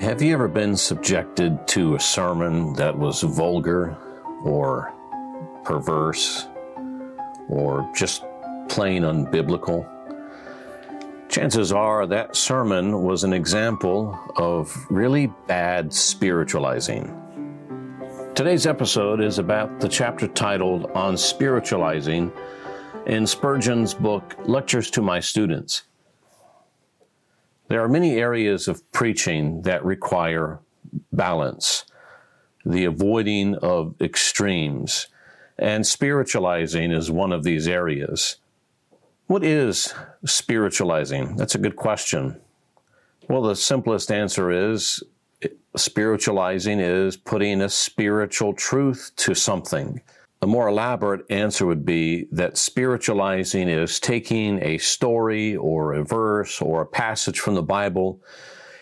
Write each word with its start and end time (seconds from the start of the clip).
Have 0.00 0.22
you 0.22 0.32
ever 0.32 0.48
been 0.48 0.76
subjected 0.76 1.66
to 1.68 1.94
a 1.94 2.00
sermon 2.00 2.72
that 2.74 2.96
was 2.96 3.22
vulgar 3.22 3.96
or 4.44 4.94
perverse 5.64 6.46
or 7.48 7.90
just 7.94 8.24
plain 8.68 9.02
unbiblical? 9.02 9.86
Chances 11.28 11.72
are 11.72 12.06
that 12.06 12.34
sermon 12.34 13.02
was 13.02 13.24
an 13.24 13.32
example 13.32 14.18
of 14.36 14.74
really 14.90 15.26
bad 15.46 15.92
spiritualizing. 15.92 17.25
Today's 18.36 18.66
episode 18.66 19.22
is 19.22 19.38
about 19.38 19.80
the 19.80 19.88
chapter 19.88 20.28
titled 20.28 20.90
On 20.90 21.16
Spiritualizing 21.16 22.30
in 23.06 23.26
Spurgeon's 23.26 23.94
book, 23.94 24.36
Lectures 24.44 24.90
to 24.90 25.00
My 25.00 25.20
Students. 25.20 25.84
There 27.68 27.82
are 27.82 27.88
many 27.88 28.18
areas 28.18 28.68
of 28.68 28.92
preaching 28.92 29.62
that 29.62 29.82
require 29.86 30.60
balance, 31.14 31.86
the 32.66 32.84
avoiding 32.84 33.54
of 33.54 33.94
extremes, 34.02 35.06
and 35.58 35.86
spiritualizing 35.86 36.92
is 36.92 37.10
one 37.10 37.32
of 37.32 37.42
these 37.42 37.66
areas. 37.66 38.36
What 39.28 39.44
is 39.44 39.94
spiritualizing? 40.26 41.36
That's 41.36 41.54
a 41.54 41.58
good 41.58 41.76
question. 41.76 42.38
Well, 43.30 43.40
the 43.40 43.56
simplest 43.56 44.12
answer 44.12 44.50
is 44.50 45.02
spiritualizing 45.76 46.80
is 46.80 47.16
putting 47.16 47.60
a 47.60 47.68
spiritual 47.68 48.52
truth 48.54 49.12
to 49.16 49.34
something. 49.34 50.00
A 50.42 50.46
more 50.46 50.68
elaborate 50.68 51.24
answer 51.30 51.66
would 51.66 51.84
be 51.84 52.28
that 52.32 52.58
spiritualizing 52.58 53.68
is 53.68 53.98
taking 53.98 54.62
a 54.62 54.78
story 54.78 55.56
or 55.56 55.94
a 55.94 56.04
verse 56.04 56.60
or 56.60 56.82
a 56.82 56.86
passage 56.86 57.40
from 57.40 57.54
the 57.54 57.62
Bible 57.62 58.20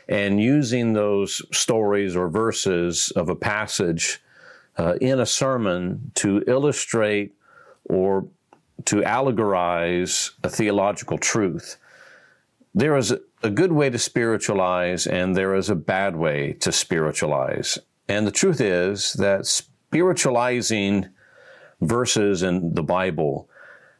and 0.09 0.41
using 0.41 0.93
those 0.93 1.41
stories 1.57 2.17
or 2.17 2.29
verses 2.29 3.11
of 3.17 3.29
a 3.29 3.37
passage 3.37 4.21
uh, 4.77 4.95
in 5.01 5.21
a 5.21 5.27
sermon 5.27 6.11
to 6.17 6.43
illustrate 6.47 7.35
or 7.85 8.27
to 8.85 8.97
allegorize 8.97 10.33
a 10.43 10.49
theological 10.49 11.19
truth. 11.19 11.77
There 12.75 12.97
is 12.97 13.15
a 13.45 13.51
good 13.51 13.73
way 13.73 13.91
to 13.91 13.99
spiritualize 13.99 15.07
and 15.07 15.37
there 15.37 15.55
is 15.55 15.69
a 15.69 15.75
bad 15.75 16.17
way 16.17 16.55
to 16.55 16.73
spiritualize. 16.73 17.79
And 18.09 18.27
the 18.27 18.33
truth 18.33 18.61
is 18.61 19.13
that 19.15 19.47
spiritualizing 19.47 21.11
verses 21.81 22.43
in 22.43 22.73
the 22.73 22.83
Bible, 22.83 23.51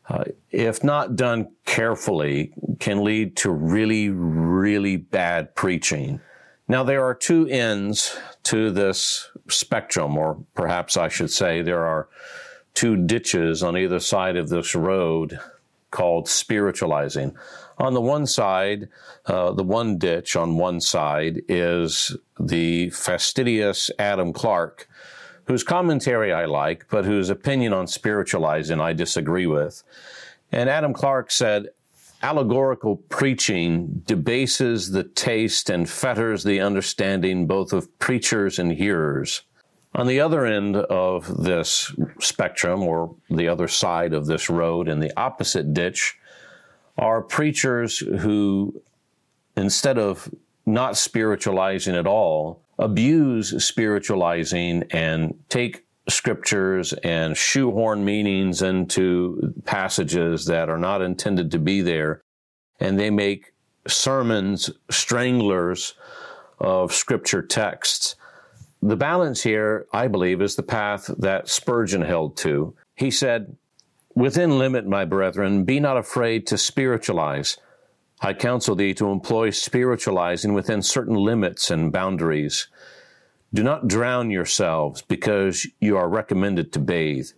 uh, 0.09 0.25
if 0.51 0.83
not 0.83 1.15
done 1.15 1.51
carefully, 1.67 2.55
can 2.81 3.05
lead 3.05 3.37
to 3.37 3.51
really, 3.51 4.09
really 4.09 4.97
bad 4.97 5.55
preaching. 5.55 6.21
Now, 6.67 6.83
there 6.83 7.05
are 7.05 7.15
two 7.15 7.47
ends 7.49 8.17
to 8.45 8.71
this 8.71 9.31
spectrum, 9.51 10.17
or 10.17 10.43
perhaps 10.55 10.97
I 10.97 11.09
should 11.09 11.31
say 11.31 11.61
there 11.61 11.85
are 11.85 12.09
two 12.73 12.97
ditches 12.97 13.63
on 13.63 13.77
either 13.77 14.01
side 14.01 14.37
of 14.37 14.49
this 14.49 14.75
road 14.75 15.39
called 15.95 16.29
spiritualizing. 16.29 17.37
On 17.79 17.95
the 17.95 18.01
one 18.01 18.27
side, 18.27 18.89
uh, 19.27 19.53
the 19.53 19.63
one 19.63 19.97
ditch 19.97 20.35
on 20.35 20.59
one 20.59 20.81
side 20.81 21.43
is 21.49 22.17
the 22.39 22.91
fastidious 22.91 23.93
Adam 23.99 24.33
Clarke, 24.33 24.89
whose 25.45 25.63
commentary 25.63 26.33
I 26.33 26.47
like, 26.47 26.87
but 26.91 27.05
whose 27.05 27.31
opinion 27.31 27.73
on 27.73 27.87
spiritualizing 27.87 28.81
I 28.81 28.93
disagree 28.93 29.47
with. 29.47 29.85
And 30.51 30.69
Adam 30.69 30.93
Clarke 30.93 31.31
said, 31.31 31.69
allegorical 32.23 32.97
preaching 32.97 34.03
debases 34.07 34.91
the 34.91 35.05
taste 35.05 35.71
and 35.71 35.89
fetters 35.89 36.43
the 36.43 36.61
understanding 36.61 37.47
both 37.47 37.73
of 37.73 37.99
preachers 38.01 38.59
and 38.59 38.73
hearers. 38.73 39.43
On 39.95 40.07
the 40.07 40.21
other 40.21 40.45
end 40.45 40.77
of 40.77 41.45
this 41.45 41.95
spectrum, 42.19 42.83
or 42.83 43.15
the 43.31 43.49
other 43.49 43.69
side 43.69 44.13
of 44.13 44.27
this 44.27 44.51
road 44.51 44.89
in 44.89 45.01
the 45.01 45.13
opposite 45.17 45.73
ditch, 45.73 46.19
are 46.99 47.23
preachers 47.23 47.99
who, 47.99 48.81
instead 49.57 49.99
of 49.99 50.33
not 50.67 50.97
spiritualizing 50.97 51.95
at 51.95 52.07
all, 52.07 52.61
abuse 52.79 53.65
spiritualizing 53.65 54.85
and 54.91 55.39
take 55.49 55.85
scriptures 56.09 56.93
and 57.05 57.37
shoehorn 57.37 58.05
meanings 58.05 58.63
into 58.63 59.55
passages 59.65 60.47
that 60.47 60.69
are 60.69 60.79
not 60.79 61.03
intended 61.03 61.51
to 61.53 61.59
be 61.59 61.81
there. 61.81 62.21
And 62.81 62.99
they 62.99 63.11
make 63.11 63.53
sermons 63.87 64.71
stranglers 64.91 65.95
of 66.59 66.93
scripture 66.93 67.43
texts. 67.43 68.17
The 68.85 68.97
balance 68.97 69.43
here, 69.43 69.87
I 69.95 70.09
believe, 70.09 70.43
is 70.43 70.57
the 70.57 70.63
path 70.63 71.11
that 71.17 71.49
Spurgeon 71.49 72.03
held 72.03 72.37
to. 72.39 72.75
He 72.95 73.11
said, 73.11 73.57
Within 74.15 74.59
limit, 74.59 74.87
my 74.87 75.07
brethren, 75.07 75.65
be 75.65 75.81
not 75.81 75.97
afraid 75.97 76.47
to 76.49 76.59
spiritualize. 76.59 77.57
I 78.21 78.35
counsel 78.35 78.77
thee 78.77 78.93
to 78.95 79.07
employ 79.07 79.51
spiritualizing 79.51 80.53
within 80.53 80.83
certain 80.83 81.15
limits 81.15 81.71
and 81.71 81.91
boundaries. 81.91 82.69
Do 83.55 83.63
not 83.63 83.89
drown 83.89 84.31
yourselves 84.31 85.01
because 85.01 85.67
you 85.81 85.97
are 85.97 86.09
recommended 86.11 86.71
to 86.75 86.79
bathe. 86.79 87.31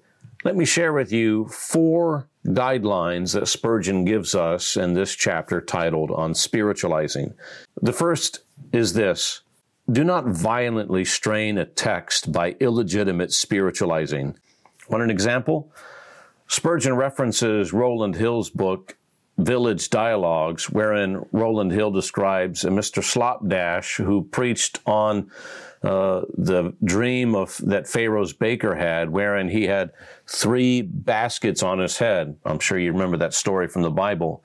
Let 0.42 0.56
me 0.56 0.64
share 0.64 0.92
with 0.92 1.12
you 1.12 1.46
four 1.46 2.26
guidelines 2.44 3.34
that 3.34 3.46
Spurgeon 3.46 4.04
gives 4.04 4.34
us 4.34 4.76
in 4.76 4.94
this 4.94 5.14
chapter 5.14 5.60
titled 5.60 6.10
On 6.10 6.34
Spiritualizing. 6.34 7.34
The 7.80 7.92
first 7.92 8.40
is 8.72 8.94
this 8.94 9.42
Do 9.90 10.02
not 10.02 10.26
violently 10.26 11.04
strain 11.04 11.58
a 11.58 11.64
text 11.64 12.32
by 12.32 12.56
illegitimate 12.58 13.32
spiritualizing. 13.32 14.36
Want 14.88 15.04
an 15.04 15.10
example? 15.10 15.70
Spurgeon 16.48 16.96
references 16.96 17.72
Rowland 17.72 18.16
Hill's 18.16 18.50
book, 18.50 18.96
Village 19.38 19.88
Dialogues, 19.90 20.68
wherein 20.70 21.24
Rowland 21.30 21.70
Hill 21.70 21.92
describes 21.92 22.64
a 22.64 22.68
Mr. 22.68 23.02
Slapdash 23.02 23.96
who 23.96 24.24
preached 24.24 24.80
on 24.86 25.30
uh, 25.84 26.22
the 26.36 26.72
dream 26.82 27.36
of 27.36 27.56
that 27.58 27.86
Pharaoh's 27.86 28.32
baker 28.32 28.74
had, 28.74 29.10
wherein 29.10 29.48
he 29.48 29.64
had 29.64 29.92
three 30.26 30.82
baskets 30.82 31.62
on 31.62 31.78
his 31.78 31.98
head. 31.98 32.36
I'm 32.44 32.58
sure 32.58 32.78
you 32.78 32.92
remember 32.92 33.18
that 33.18 33.34
story 33.34 33.68
from 33.68 33.82
the 33.82 33.90
Bible. 33.90 34.42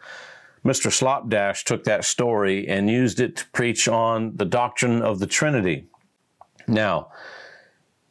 Mr. 0.64 0.92
Slapdash 0.92 1.64
took 1.64 1.84
that 1.86 2.06
story 2.06 2.68
and 2.68 2.90
used 2.90 3.20
it 3.20 3.36
to 3.38 3.50
preach 3.50 3.88
on 3.88 4.36
the 4.36 4.46
doctrine 4.46 5.02
of 5.02 5.20
the 5.20 5.28
Trinity. 5.28 5.88
Now, 6.68 7.12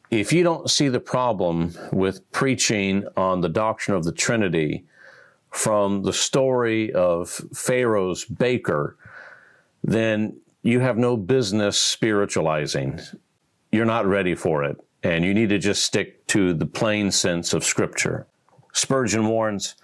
if 0.09 0.33
you 0.33 0.43
don't 0.43 0.69
see 0.69 0.89
the 0.89 0.99
problem 0.99 1.73
with 1.93 2.29
preaching 2.33 3.05
on 3.15 3.39
the 3.39 3.49
doctrine 3.49 3.95
of 3.95 4.03
the 4.03 4.11
Trinity 4.11 4.85
from 5.49 6.03
the 6.03 6.11
story 6.11 6.91
of 6.91 7.29
Pharaoh's 7.53 8.25
baker, 8.25 8.97
then 9.83 10.37
you 10.63 10.81
have 10.81 10.97
no 10.97 11.15
business 11.15 11.77
spiritualizing. 11.77 12.99
You're 13.71 13.85
not 13.85 14.05
ready 14.05 14.35
for 14.35 14.65
it, 14.65 14.77
and 15.01 15.23
you 15.23 15.33
need 15.33 15.49
to 15.49 15.57
just 15.57 15.85
stick 15.85 16.27
to 16.27 16.53
the 16.53 16.65
plain 16.65 17.11
sense 17.11 17.53
of 17.53 17.63
Scripture. 17.63 18.27
Spurgeon 18.73 19.27
warns 19.27 19.75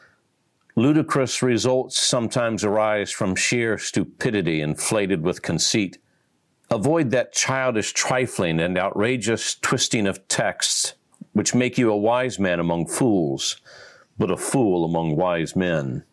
ludicrous 0.77 1.41
results 1.41 1.97
sometimes 1.99 2.63
arise 2.63 3.09
from 3.11 3.35
sheer 3.35 3.79
stupidity 3.79 4.61
inflated 4.61 5.23
with 5.23 5.41
conceit. 5.41 5.97
Avoid 6.69 7.09
that 7.09 7.33
childish 7.33 7.93
trifling 7.93 8.59
and 8.59 8.77
outrageous 8.77 9.55
twisting 9.55 10.05
of 10.05 10.27
texts, 10.27 10.93
which 11.33 11.55
make 11.55 11.79
you 11.79 11.91
a 11.91 11.97
wise 11.97 12.37
man 12.37 12.59
among 12.59 12.85
fools, 12.85 13.59
but 14.19 14.29
a 14.29 14.37
fool 14.37 14.85
among 14.85 15.15
wise 15.15 15.55
men. 15.55 16.03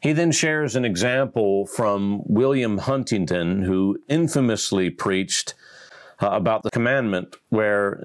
He 0.00 0.12
then 0.12 0.30
shares 0.30 0.76
an 0.76 0.84
example 0.84 1.66
from 1.66 2.22
William 2.26 2.78
Huntington, 2.78 3.62
who 3.62 3.98
infamously 4.08 4.88
preached 4.90 5.54
uh, 6.22 6.28
about 6.28 6.62
the 6.62 6.70
commandment 6.70 7.34
where 7.48 8.04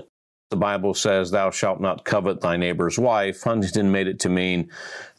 the 0.49 0.55
Bible 0.55 0.93
says, 0.93 1.31
Thou 1.31 1.49
shalt 1.49 1.81
not 1.81 2.05
covet 2.05 2.41
thy 2.41 2.57
neighbor's 2.57 2.99
wife. 2.99 3.43
Huntington 3.43 3.91
made 3.91 4.07
it 4.07 4.19
to 4.21 4.29
mean 4.29 4.69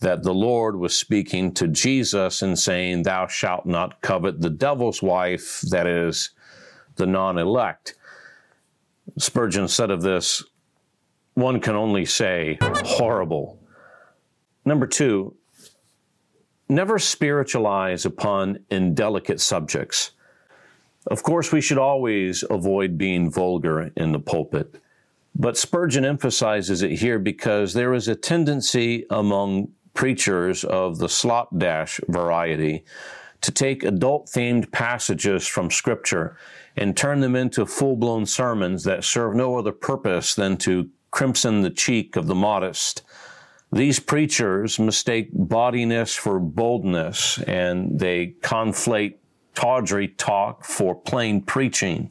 that 0.01 0.23
the 0.23 0.35
Lord 0.35 0.77
was 0.77 0.97
speaking 0.97 1.53
to 1.55 1.69
Jesus 1.69 2.43
and 2.43 2.59
saying, 2.59 3.03
Thou 3.03 3.27
shalt 3.27 3.67
not 3.67 4.01
covet 4.03 4.41
the 4.41 4.51
devil's 4.51 5.03
wife, 5.03 5.61
that 5.71 5.87
is, 5.87 6.31
the 6.97 7.07
non 7.07 7.39
elect. 7.39 7.97
Spurgeon 9.19 9.69
said 9.69 9.91
of 9.91 10.03
this, 10.03 10.43
one 11.35 11.61
can 11.61 11.75
only 11.75 12.05
say, 12.05 12.59
horrible. 12.61 13.59
Number 14.65 14.87
two, 14.87 15.37
never 16.69 16.99
spiritualize 16.99 18.07
upon 18.07 18.61
indelicate 18.71 19.41
subjects. 19.41 20.13
Of 21.07 21.23
course, 21.23 21.53
we 21.53 21.61
should 21.61 21.79
always 21.79 22.43
avoid 22.51 22.99
being 22.99 23.31
vulgar 23.31 23.93
in 23.97 24.13
the 24.13 24.19
pulpit, 24.19 24.77
But 25.39 25.59
Spurgeon 25.59 26.07
emphasizes 26.07 26.83
it 26.83 26.93
here 26.93 27.19
because 27.19 27.75
there 27.75 27.93
is 27.93 28.09
a 28.09 28.15
tendency 28.17 29.05
among 29.11 29.69
preachers 29.93 30.65
of 30.65 30.99
the 30.99 31.09
slapdash 31.09 32.01
variety 32.09 32.85
to 33.43 33.53
take 33.53 33.85
adult 33.85 34.29
themed 34.29 34.73
passages 34.73 35.47
from 35.47 35.71
Scripture 35.71 36.39
and 36.75 36.97
turn 36.97 37.21
them 37.21 37.37
into 37.37 37.67
full 37.67 37.97
blown 37.97 38.25
sermons 38.25 38.85
that 38.85 39.05
serve 39.05 39.35
no 39.35 39.59
other 39.59 39.73
purpose 39.73 40.35
than 40.35 40.57
to 40.57 40.89
crimson 41.11 41.61
the 41.61 41.71
cheek 41.71 42.17
of 42.17 42.27
the 42.27 42.35
modest. 42.35 43.03
These 43.71 44.01
preachers 44.01 44.79
mistake 44.79 45.29
bawdiness 45.33 46.15
for 46.15 46.41
boldness 46.41 47.39
and 47.43 47.99
they 47.99 48.37
conflate 48.41 49.17
tawdry 49.55 50.09
talk 50.09 50.65
for 50.65 50.95
plain 50.95 51.43
preaching. 51.43 52.11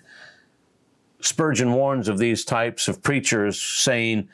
Spurgeon 1.25 1.74
warns 1.74 2.07
of 2.07 2.19
these 2.19 2.45
types 2.45 2.88
of 2.88 3.01
preachers, 3.01 3.60
saying, 3.60 4.30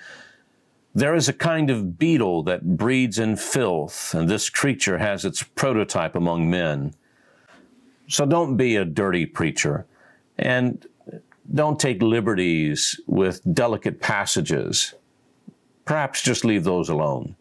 There 0.94 1.16
is 1.16 1.30
a 1.30 1.34
kind 1.34 1.70
of 1.70 1.98
beetle 1.98 2.44
that 2.44 2.78
breeds 2.78 3.18
in 3.18 3.38
filth, 3.38 4.14
and 4.14 4.28
this 4.28 4.50
creature 4.50 4.98
has 4.98 5.24
its 5.24 5.42
prototype 5.42 6.16
among 6.16 6.50
men. 6.50 6.94
So 8.08 8.26
don't 8.26 8.58
be 8.58 8.76
a 8.76 8.84
dirty 8.84 9.26
preacher, 9.26 9.86
and 10.38 10.86
don't 11.54 11.80
take 11.80 12.02
liberties 12.02 13.00
with 13.08 13.42
delicate 13.54 14.02
passages. 14.02 14.94
Perhaps 15.86 16.22
just 16.22 16.44
leave 16.44 16.66
those 16.66 16.90
alone. 16.90 17.36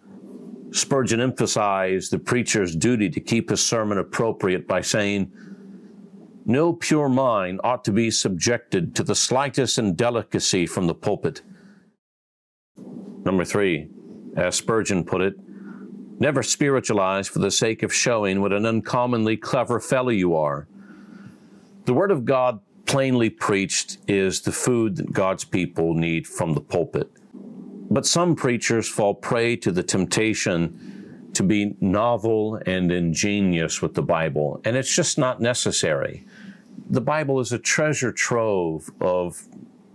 Spurgeon 0.71 1.21
emphasized 1.21 2.13
the 2.13 2.19
preacher's 2.21 2.77
duty 2.77 3.11
to 3.11 3.21
keep 3.21 3.51
his 3.51 3.65
sermon 3.65 3.99
appropriate 3.99 4.69
by 4.69 4.81
saying, 4.81 5.33
no 6.51 6.73
pure 6.73 7.09
mind 7.09 7.61
ought 7.63 7.85
to 7.85 7.93
be 7.93 8.11
subjected 8.11 8.95
to 8.97 9.05
the 9.05 9.15
slightest 9.15 9.79
indelicacy 9.79 10.67
from 10.67 10.89
the 10.89 10.95
pulpit. 10.95 11.43
Number 13.25 13.45
three, 13.45 13.89
as 14.37 14.57
Spurgeon 14.57 15.05
put 15.05 15.21
it, 15.21 15.35
never 16.19 16.43
spiritualize 16.43 17.29
for 17.29 17.39
the 17.39 17.53
sake 17.53 17.85
of 17.85 17.95
showing 17.95 18.41
what 18.41 18.53
an 18.53 18.67
uncommonly 18.67 19.37
clever 19.37 19.79
fellow 19.79 20.11
you 20.11 20.35
are. 20.35 20.67
The 21.85 21.95
Word 21.95 22.11
of 22.11 22.25
God 22.25 22.61
plainly 22.85 23.31
preached 23.31 23.99
is 24.09 24.41
the 24.41 24.53
food 24.53 24.97
that 24.97 25.13
God's 25.13 25.45
people 25.45 25.95
need 25.95 26.27
from 26.27 26.55
the 26.55 26.61
pulpit. 26.61 27.11
But 27.33 28.07
some 28.07 28.35
preachers 28.35 28.89
fall 28.89 29.15
prey 29.15 29.55
to 29.57 29.71
the 29.71 29.83
temptation 29.85 31.31
to 31.35 31.45
be 31.45 31.77
novel 31.81 32.61
and 32.67 32.91
ingenious 32.91 33.81
with 33.81 33.95
the 33.95 34.03
Bible, 34.03 34.61
and 34.65 34.77
it's 34.77 34.95
just 34.95 35.17
not 35.17 35.41
necessary 35.41 36.25
the 36.91 37.01
Bible 37.01 37.39
is 37.39 37.53
a 37.53 37.59
treasure 37.59 38.11
trove 38.11 38.91
of 39.01 39.47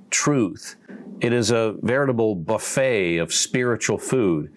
truth. 0.09 0.77
It 1.19 1.33
is 1.33 1.51
a 1.51 1.75
veritable 1.81 2.36
buffet 2.36 3.18
of 3.18 3.33
spiritual 3.33 3.97
food. 3.97 4.51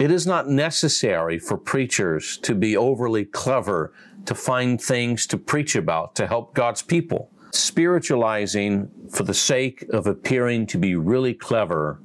It 0.00 0.10
is 0.10 0.26
not 0.26 0.48
necessary 0.48 1.38
for 1.38 1.56
preachers 1.56 2.36
to 2.38 2.56
be 2.56 2.76
overly 2.76 3.24
clever 3.24 3.92
to 4.26 4.34
find 4.34 4.80
things 4.80 5.24
to 5.28 5.38
preach 5.38 5.76
about 5.76 6.16
to 6.16 6.26
help 6.26 6.52
God's 6.54 6.82
people. 6.82 7.30
Spiritualizing 7.52 8.90
for 9.10 9.22
the 9.22 9.34
sake 9.34 9.84
of 9.92 10.08
appearing 10.08 10.66
to 10.66 10.78
be 10.78 10.96
really 10.96 11.34
clever 11.34 12.00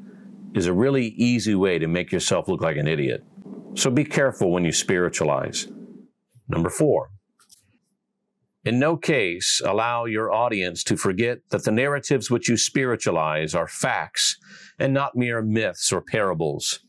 is 0.53 0.68
a 0.68 0.74
really 0.74 1.07
easy 1.07 1.56
way 1.56 1.80
to 1.80 1.88
make 1.88 2.12
yourself 2.12 2.48
look 2.48 2.62
like 2.62 2.77
an 2.77 2.88
idiot. 2.88 3.24
So 3.74 3.89
be 3.89 4.06
careful 4.06 4.51
when 4.51 4.65
you 4.65 4.71
spiritualize. 4.71 5.68
Number 6.48 6.69
four, 6.69 7.10
in 8.67 8.79
no 8.79 8.97
case 8.97 9.61
allow 9.65 10.03
your 10.03 10.29
audience 10.29 10.83
to 10.83 10.97
forget 10.97 11.37
that 11.51 11.63
the 11.63 11.71
narratives 11.71 12.29
which 12.29 12.49
you 12.49 12.57
spiritualize 12.57 13.55
are 13.55 13.65
facts 13.65 14.35
and 14.77 14.93
not 14.93 15.15
mere 15.15 15.41
myths 15.41 15.93
or 15.93 16.01
parables. 16.01 16.81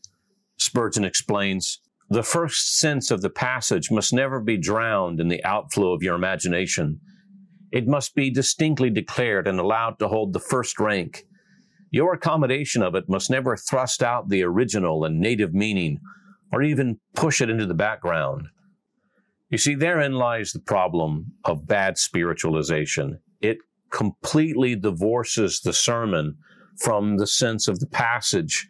Spurgeon 0.57 1.05
explains, 1.05 1.79
the 2.09 2.21
first 2.21 2.77
sense 2.79 3.11
of 3.11 3.21
the 3.21 3.29
passage 3.29 3.89
must 3.91 4.11
never 4.11 4.41
be 4.41 4.57
drowned 4.57 5.21
in 5.21 5.29
the 5.29 5.41
outflow 5.45 5.93
of 5.93 6.03
your 6.03 6.15
imagination. 6.15 6.99
It 7.71 7.87
must 7.87 8.13
be 8.13 8.29
distinctly 8.29 8.89
declared 8.89 9.47
and 9.47 9.57
allowed 9.57 9.99
to 9.99 10.09
hold 10.09 10.33
the 10.33 10.39
first 10.41 10.81
rank. 10.81 11.23
Your 11.91 12.13
accommodation 12.13 12.83
of 12.83 12.93
it 12.93 13.07
must 13.07 13.29
never 13.29 13.55
thrust 13.55 14.03
out 14.03 14.27
the 14.27 14.43
original 14.43 15.05
and 15.05 15.17
native 15.17 15.53
meaning 15.53 16.01
or 16.51 16.61
even 16.61 16.99
push 17.15 17.39
it 17.39 17.49
into 17.49 17.65
the 17.65 17.73
background. 17.73 18.47
You 19.49 19.57
see, 19.57 19.75
therein 19.75 20.13
lies 20.13 20.51
the 20.51 20.59
problem 20.59 21.33
of 21.43 21.67
bad 21.67 21.97
spiritualization. 21.97 23.19
It 23.41 23.57
completely 23.91 24.75
divorces 24.75 25.61
the 25.61 25.73
sermon 25.73 26.37
from 26.77 27.17
the 27.17 27.27
sense 27.27 27.67
of 27.67 27.79
the 27.79 27.87
passage. 27.87 28.67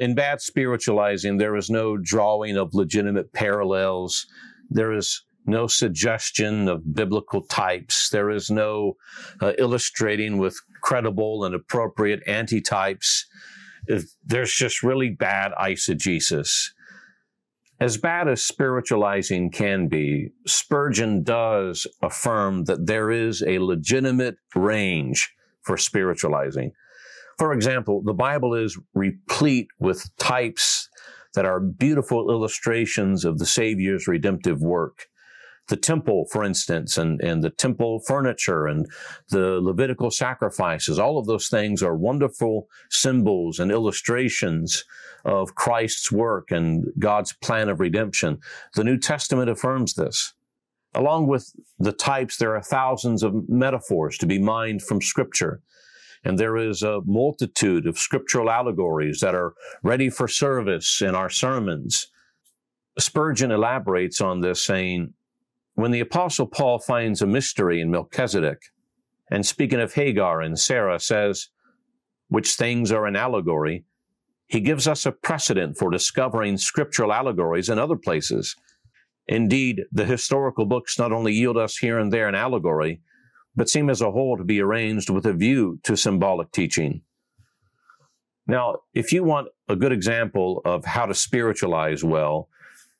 In 0.00 0.14
bad 0.14 0.40
spiritualizing, 0.40 1.36
there 1.36 1.56
is 1.56 1.70
no 1.70 1.96
drawing 1.96 2.56
of 2.56 2.74
legitimate 2.74 3.32
parallels. 3.32 4.26
There 4.70 4.92
is 4.92 5.22
no 5.46 5.66
suggestion 5.66 6.68
of 6.68 6.94
biblical 6.94 7.42
types. 7.42 8.08
There 8.08 8.30
is 8.30 8.50
no 8.50 8.94
uh, 9.42 9.52
illustrating 9.58 10.38
with 10.38 10.56
credible 10.80 11.44
and 11.44 11.54
appropriate 11.54 12.24
antitypes. 12.26 13.24
There's 14.24 14.52
just 14.52 14.82
really 14.82 15.10
bad 15.10 15.52
eisegesis. 15.60 16.70
As 17.80 17.96
bad 17.96 18.28
as 18.28 18.44
spiritualizing 18.44 19.50
can 19.50 19.88
be, 19.88 20.30
Spurgeon 20.46 21.22
does 21.22 21.86
affirm 22.02 22.64
that 22.64 22.86
there 22.86 23.10
is 23.10 23.42
a 23.42 23.58
legitimate 23.58 24.36
range 24.54 25.32
for 25.62 25.76
spiritualizing. 25.76 26.72
For 27.38 27.52
example, 27.52 28.02
the 28.04 28.12
Bible 28.12 28.54
is 28.54 28.78
replete 28.94 29.68
with 29.80 30.08
types 30.18 30.88
that 31.34 31.44
are 31.44 31.58
beautiful 31.58 32.30
illustrations 32.30 33.24
of 33.24 33.38
the 33.38 33.46
Savior's 33.46 34.06
redemptive 34.06 34.60
work 34.60 35.06
the 35.68 35.76
temple, 35.76 36.26
for 36.30 36.44
instance, 36.44 36.98
and, 36.98 37.20
and 37.22 37.42
the 37.42 37.50
temple 37.50 38.00
furniture 38.06 38.66
and 38.66 38.86
the 39.30 39.60
Levitical 39.62 40.10
sacrifices, 40.10 40.98
all 40.98 41.18
of 41.18 41.26
those 41.26 41.48
things 41.48 41.82
are 41.82 41.96
wonderful 41.96 42.68
symbols 42.90 43.58
and 43.58 43.70
illustrations 43.70 44.84
of 45.24 45.54
Christ's 45.54 46.12
work 46.12 46.50
and 46.50 46.84
God's 46.98 47.32
plan 47.32 47.68
of 47.68 47.80
redemption. 47.80 48.38
The 48.74 48.84
New 48.84 48.98
Testament 48.98 49.48
affirms 49.48 49.94
this. 49.94 50.34
Along 50.94 51.26
with 51.26 51.50
the 51.78 51.92
types, 51.92 52.36
there 52.36 52.54
are 52.54 52.62
thousands 52.62 53.22
of 53.22 53.48
metaphors 53.48 54.18
to 54.18 54.26
be 54.26 54.38
mined 54.38 54.82
from 54.82 55.00
Scripture. 55.00 55.60
And 56.24 56.38
there 56.38 56.56
is 56.56 56.82
a 56.82 57.00
multitude 57.04 57.86
of 57.86 57.98
scriptural 57.98 58.50
allegories 58.50 59.20
that 59.20 59.34
are 59.34 59.54
ready 59.82 60.08
for 60.08 60.26
service 60.26 61.02
in 61.02 61.14
our 61.14 61.28
sermons. 61.28 62.06
Spurgeon 62.98 63.50
elaborates 63.50 64.20
on 64.20 64.40
this, 64.40 64.62
saying, 64.62 65.12
when 65.74 65.90
the 65.90 66.00
Apostle 66.00 66.46
Paul 66.46 66.78
finds 66.78 67.20
a 67.22 67.26
mystery 67.26 67.80
in 67.80 67.90
Melchizedek, 67.90 68.58
and 69.30 69.44
speaking 69.44 69.80
of 69.80 69.94
Hagar 69.94 70.40
and 70.40 70.58
Sarah 70.58 71.00
says, 71.00 71.48
which 72.28 72.54
things 72.54 72.92
are 72.92 73.06
an 73.06 73.16
allegory, 73.16 73.84
he 74.46 74.60
gives 74.60 74.86
us 74.86 75.06
a 75.06 75.12
precedent 75.12 75.76
for 75.78 75.90
discovering 75.90 76.58
scriptural 76.58 77.12
allegories 77.12 77.68
in 77.68 77.78
other 77.78 77.96
places. 77.96 78.54
Indeed, 79.26 79.82
the 79.90 80.04
historical 80.04 80.66
books 80.66 80.98
not 80.98 81.12
only 81.12 81.32
yield 81.32 81.56
us 81.56 81.78
here 81.78 81.98
and 81.98 82.12
there 82.12 82.28
an 82.28 82.34
allegory, 82.34 83.00
but 83.56 83.68
seem 83.68 83.88
as 83.88 84.00
a 84.00 84.10
whole 84.10 84.36
to 84.36 84.44
be 84.44 84.60
arranged 84.60 85.10
with 85.10 85.26
a 85.26 85.32
view 85.32 85.78
to 85.84 85.96
symbolic 85.96 86.52
teaching. 86.52 87.02
Now, 88.46 88.80
if 88.92 89.12
you 89.12 89.24
want 89.24 89.48
a 89.68 89.76
good 89.76 89.92
example 89.92 90.60
of 90.64 90.84
how 90.84 91.06
to 91.06 91.14
spiritualize 91.14 92.04
well, 92.04 92.48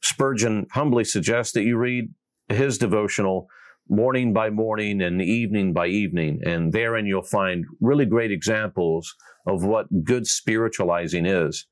Spurgeon 0.00 0.66
humbly 0.70 1.04
suggests 1.04 1.52
that 1.52 1.64
you 1.64 1.76
read 1.76 2.08
his 2.48 2.78
devotional 2.78 3.48
morning 3.88 4.32
by 4.32 4.50
morning 4.50 5.02
and 5.02 5.20
evening 5.20 5.72
by 5.72 5.86
evening. 5.86 6.40
And 6.44 6.72
therein 6.72 7.06
you'll 7.06 7.22
find 7.22 7.64
really 7.80 8.06
great 8.06 8.32
examples 8.32 9.14
of 9.46 9.64
what 9.64 10.04
good 10.04 10.26
spiritualizing 10.26 11.26
is. 11.26 11.66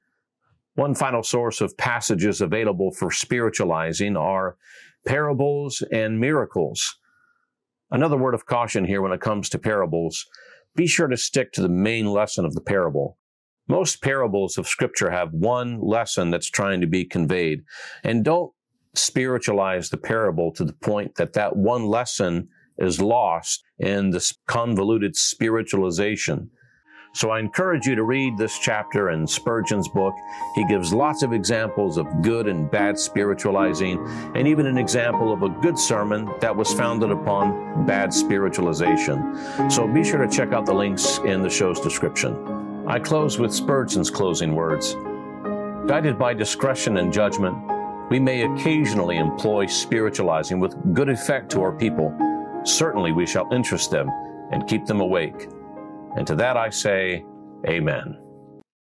One 0.75 0.95
final 0.95 1.23
source 1.23 1.61
of 1.61 1.77
passages 1.77 2.41
available 2.41 2.93
for 2.93 3.11
spiritualizing 3.11 4.17
are 4.17 4.57
parables 5.07 5.83
and 5.93 6.19
miracles. 6.19 6.99
Another 7.91 8.17
word 8.17 8.35
of 8.35 8.47
caution 8.47 8.85
here 8.85 9.03
when 9.03 9.13
it 9.13 9.21
comes 9.21 9.49
to 9.51 9.59
parables 9.59 10.27
be 10.75 10.87
sure 10.87 11.09
to 11.09 11.17
stick 11.17 11.53
to 11.53 11.63
the 11.63 11.69
main 11.69 12.07
lesson 12.07 12.45
of 12.45 12.55
the 12.55 12.61
parable. 12.61 13.19
Most 13.69 14.03
parables 14.03 14.59
of 14.59 14.67
Scripture 14.67 15.11
have 15.11 15.33
one 15.33 15.81
lesson 15.81 16.31
that's 16.31 16.51
trying 16.51 16.81
to 16.81 16.87
be 16.87 17.05
conveyed. 17.05 17.61
And 18.03 18.25
don't 18.25 18.53
spiritualize 18.95 19.91
the 19.91 19.97
parable 19.97 20.53
to 20.53 20.65
the 20.65 20.73
point 20.75 21.15
that 21.17 21.33
that 21.33 21.57
one 21.57 21.87
lesson 21.87 22.49
is 22.79 23.01
lost 23.01 23.65
in 23.79 24.11
this 24.11 24.35
convoluted 24.47 25.15
spiritualization. 25.15 26.51
So 27.15 27.31
I 27.31 27.41
encourage 27.41 27.87
you 27.87 27.95
to 27.95 28.05
read 28.05 28.39
this 28.39 28.59
chapter 28.59 29.11
in 29.11 29.27
Spurgeon's 29.27 29.89
book. 29.89 30.15
He 30.55 30.67
gives 30.67 30.95
lots 30.95 31.23
of 31.23 31.35
examples 31.35 31.99
of 31.99 32.07
good 32.23 32.49
and 32.49 32.71
bad 32.71 32.99
spiritualizing, 32.99 33.99
and 34.35 34.49
even 34.49 34.65
an 34.65 34.79
example 34.79 35.31
of 35.31 35.43
a 35.43 35.51
good 35.51 35.79
sermon 35.79 36.31
that 36.41 36.57
was 36.57 36.73
founded 36.73 37.11
upon 37.11 37.85
bad 37.87 38.15
spiritualization. 38.15 39.71
So 39.71 39.87
be 39.87 40.03
sure 40.03 40.25
to 40.25 40.29
check 40.29 40.53
out 40.53 40.65
the 40.65 40.73
links 40.73 41.19
in 41.19 41.43
the 41.43 41.51
show's 41.51 41.81
description. 41.81 42.87
I 42.89 42.99
close 42.99 43.39
with 43.39 43.53
Spurgeon's 43.53 44.11
closing 44.11 44.55
words. 44.55 44.95
Guided 45.87 46.19
by 46.19 46.33
discretion 46.33 46.97
and 46.97 47.13
judgment, 47.13 47.55
we 48.11 48.19
may 48.19 48.43
occasionally 48.43 49.17
employ 49.17 49.67
spiritualizing 49.67 50.61
with 50.61 50.95
good 50.95 51.09
effect 51.09 51.51
to 51.53 51.63
our 51.63 51.73
people. 51.73 52.15
Certainly 52.65 53.13
we 53.13 53.27
shall 53.27 53.53
interest 53.53 53.91
them 53.91 54.09
and 54.51 54.67
keep 54.67 54.87
them 54.87 55.01
awake. 55.01 55.49
And 56.17 56.27
to 56.27 56.35
that 56.37 56.57
I 56.57 56.71
say, 56.71 57.25
Amen. 57.67 58.19